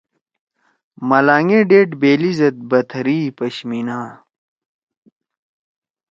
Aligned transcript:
ملانگے 1.09 1.59
ڈیڑ 1.69 1.87
بیلی 2.01 2.31
زید 2.39 2.55
بتھرِئی 2.69 3.23
پشمینا 3.37 3.99